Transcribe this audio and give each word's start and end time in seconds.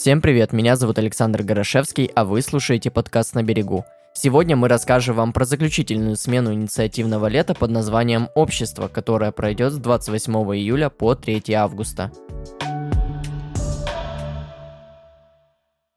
Всем 0.00 0.22
привет, 0.22 0.54
меня 0.54 0.76
зовут 0.76 0.98
Александр 0.98 1.42
Горошевский, 1.42 2.06
а 2.14 2.24
вы 2.24 2.40
слушаете 2.40 2.90
подкаст 2.90 3.34
«На 3.34 3.42
берегу». 3.42 3.84
Сегодня 4.14 4.56
мы 4.56 4.66
расскажем 4.66 5.14
вам 5.14 5.34
про 5.34 5.44
заключительную 5.44 6.16
смену 6.16 6.54
инициативного 6.54 7.26
лета 7.26 7.52
под 7.52 7.70
названием 7.70 8.30
«Общество», 8.34 8.88
которая 8.88 9.30
пройдет 9.30 9.74
с 9.74 9.76
28 9.76 10.32
июля 10.56 10.88
по 10.88 11.14
3 11.14 11.52
августа. 11.52 12.10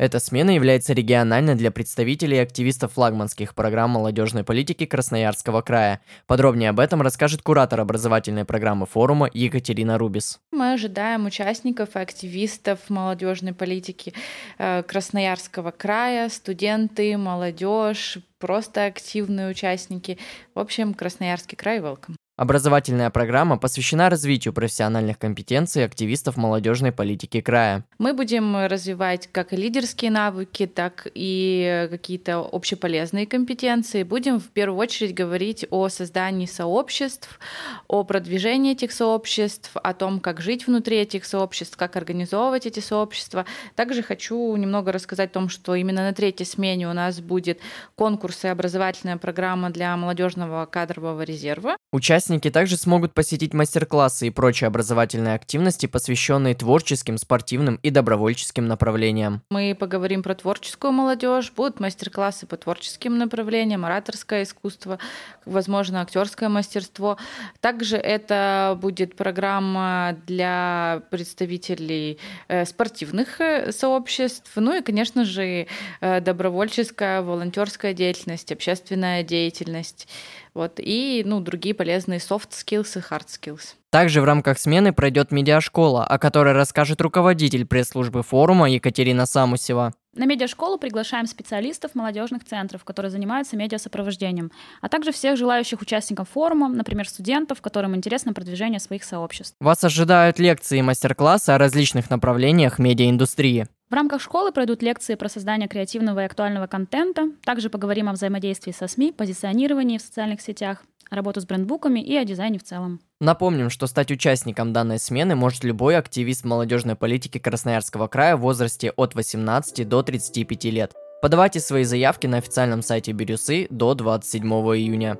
Эта 0.03 0.19
смена 0.19 0.49
является 0.49 0.91
региональной 0.91 1.55
для 1.55 1.71
представителей 1.71 2.35
и 2.35 2.41
активистов 2.41 2.91
флагманских 2.91 3.55
программ 3.55 3.91
молодежной 3.91 4.43
политики 4.43 4.85
Красноярского 4.85 5.61
края. 5.61 6.01
Подробнее 6.27 6.71
об 6.71 6.81
этом 6.81 7.01
расскажет 7.01 7.41
куратор 7.41 7.79
образовательной 7.79 8.43
программы 8.43 8.85
форума 8.85 9.29
Екатерина 9.33 9.97
Рубис. 9.97 10.41
Мы 10.51 10.73
ожидаем 10.73 11.25
участников 11.25 11.95
и 11.95 11.99
активистов 11.99 12.89
молодежной 12.89 13.53
политики 13.53 14.13
э, 14.57 14.83
Красноярского 14.83 15.71
края, 15.71 16.27
студенты, 16.27 17.15
молодежь, 17.17 18.17
просто 18.39 18.83
активные 18.87 19.51
участники. 19.51 20.17
В 20.53 20.59
общем, 20.59 20.95
Красноярский 20.95 21.55
край 21.55 21.79
welcome. 21.79 22.15
Образовательная 22.35 23.11
программа 23.11 23.59
посвящена 23.59 24.09
развитию 24.09 24.55
профессиональных 24.55 25.19
компетенций 25.19 25.85
активистов 25.85 26.35
молодежной 26.35 26.91
политики 26.91 27.41
края. 27.41 27.85
Мы 27.99 28.15
будем 28.15 28.65
развивать 28.65 29.29
как 29.31 29.51
лидерские 29.51 30.09
навыки, 30.09 30.65
так 30.65 31.05
и 31.13 31.87
какие-то 31.91 32.39
общеполезные 32.39 33.27
компетенции. 33.27 34.01
Будем 34.01 34.39
в 34.39 34.47
первую 34.47 34.79
очередь 34.79 35.13
говорить 35.13 35.67
о 35.69 35.89
создании 35.89 36.47
сообществ, 36.47 37.39
о 37.87 38.03
продвижении 38.03 38.71
этих 38.71 38.93
сообществ, 38.93 39.69
о 39.75 39.93
том, 39.93 40.19
как 40.19 40.41
жить 40.41 40.65
внутри 40.65 40.97
этих 40.97 41.25
сообществ, 41.25 41.77
как 41.77 41.95
организовывать 41.97 42.65
эти 42.65 42.79
сообщества. 42.79 43.45
Также 43.75 44.01
хочу 44.01 44.55
немного 44.55 44.91
рассказать 44.91 45.29
о 45.29 45.33
том, 45.33 45.49
что 45.49 45.75
именно 45.75 46.01
на 46.01 46.13
третьей 46.13 46.47
смене 46.47 46.89
у 46.89 46.93
нас 46.93 47.19
будет 47.19 47.59
конкурс 47.93 48.43
и 48.43 48.47
образовательная 48.47 49.17
программа 49.17 49.69
для 49.69 49.95
молодежного 49.95 50.65
кадрового 50.65 51.21
резерва. 51.21 51.77
Участники 52.23 52.49
также 52.51 52.77
смогут 52.77 53.13
посетить 53.13 53.53
мастер-классы 53.53 54.27
и 54.27 54.29
прочие 54.29 54.69
образовательные 54.69 55.35
активности, 55.35 55.87
посвященные 55.87 56.55
творческим, 56.55 57.17
спортивным 57.17 57.81
и 57.83 57.89
добровольческим 57.89 58.65
направлениям. 58.65 59.41
Мы 59.49 59.75
поговорим 59.77 60.23
про 60.23 60.33
творческую 60.33 60.93
молодежь, 60.93 61.51
будут 61.53 61.81
мастер-классы 61.81 62.45
по 62.45 62.55
творческим 62.55 63.17
направлениям, 63.17 63.83
ораторское 63.83 64.43
искусство, 64.43 64.99
возможно, 65.43 65.99
актерское 65.99 66.47
мастерство. 66.47 67.17
Также 67.59 67.97
это 67.97 68.77
будет 68.79 69.17
программа 69.17 70.15
для 70.25 71.01
представителей 71.11 72.19
э, 72.47 72.63
спортивных 72.63 73.41
э, 73.41 73.73
сообществ, 73.73 74.49
ну 74.55 74.77
и, 74.77 74.81
конечно 74.81 75.25
же, 75.25 75.67
э, 75.99 76.21
добровольческая, 76.21 77.21
волонтерская 77.21 77.93
деятельность, 77.93 78.53
общественная 78.53 79.23
деятельность. 79.23 80.07
Вот, 80.53 80.73
и 80.77 81.23
ну, 81.25 81.39
другие 81.39 81.73
полезные 81.73 82.19
soft 82.19 82.49
skills 82.51 82.97
и 82.97 83.01
hard 83.01 83.25
skills. 83.27 83.75
Также 83.89 84.21
в 84.21 84.23
рамках 84.23 84.59
смены 84.59 84.93
пройдет 84.93 85.31
медиашкола, 85.31 86.05
о 86.05 86.17
которой 86.17 86.53
расскажет 86.53 87.01
руководитель 87.01 87.65
пресс-службы 87.65 88.23
форума 88.23 88.69
Екатерина 88.69 89.25
Самусева. 89.25 89.93
На 90.15 90.25
медиашколу 90.25 90.77
приглашаем 90.77 91.25
специалистов 91.25 91.95
молодежных 91.95 92.43
центров, 92.43 92.83
которые 92.83 93.09
занимаются 93.09 93.57
медиасопровождением, 93.57 94.51
а 94.79 94.89
также 94.89 95.11
всех 95.11 95.37
желающих 95.37 95.81
участников 95.81 96.29
форума, 96.29 96.69
например, 96.69 97.09
студентов, 97.09 97.61
которым 97.61 97.95
интересно 97.95 98.31
продвижение 98.31 98.79
своих 98.79 99.03
сообществ. 99.03 99.55
Вас 99.59 99.83
ожидают 99.83 100.37
лекции 100.37 100.79
и 100.79 100.83
мастер-классы 100.83 101.49
о 101.49 101.57
различных 101.57 102.11
направлениях 102.11 102.77
медиаиндустрии. 102.77 103.67
В 103.93 103.95
рамках 103.95 104.21
школы 104.21 104.51
пройдут 104.51 104.81
лекции 104.81 105.13
про 105.13 105.29
создание 105.29 105.67
креативного 105.67 106.21
и 106.21 106.25
актуального 106.25 106.65
контента. 106.65 107.29
Также 107.45 107.69
поговорим 107.69 108.09
о 108.09 108.13
взаимодействии 108.13 108.71
со 108.71 108.87
СМИ, 108.87 109.11
позиционировании 109.11 109.99
в 109.99 110.01
социальных 110.01 110.41
сетях, 110.41 110.81
работу 111.11 111.41
с 111.41 111.45
брендбуками 111.45 111.99
и 111.99 112.17
о 112.17 112.25
дизайне 112.25 112.57
в 112.57 112.63
целом. 112.63 113.01
Напомним, 113.19 113.69
что 113.69 113.85
стать 113.85 114.09
участником 114.09 114.73
данной 114.73 114.97
смены 114.97 115.35
может 115.35 115.63
любой 115.63 115.95
активист 115.95 116.43
молодежной 116.43 116.95
политики 116.95 117.37
Красноярского 117.37 118.07
края 118.07 118.35
в 118.35 118.39
возрасте 118.39 118.89
от 118.95 119.13
18 119.13 119.87
до 119.87 120.01
35 120.01 120.63
лет. 120.65 120.93
Подавайте 121.21 121.59
свои 121.59 121.83
заявки 121.83 122.25
на 122.25 122.37
официальном 122.37 122.81
сайте 122.81 123.11
Бирюсы 123.11 123.67
до 123.69 123.93
27 123.93 124.43
июня. 124.43 125.19